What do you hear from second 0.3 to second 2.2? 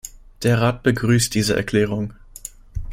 Der Rat begrüßt diese Erklärung.